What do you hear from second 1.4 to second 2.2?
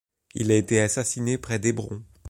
d'Hébron.